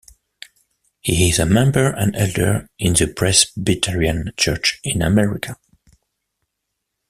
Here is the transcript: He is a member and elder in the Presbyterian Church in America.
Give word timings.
He 1.01 1.29
is 1.29 1.37
a 1.37 1.45
member 1.45 1.91
and 1.91 2.15
elder 2.15 2.67
in 2.79 2.93
the 2.93 3.05
Presbyterian 3.05 4.31
Church 4.35 4.79
in 4.83 5.03
America. 5.03 5.57